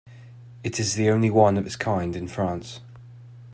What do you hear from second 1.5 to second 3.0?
of its kind in France.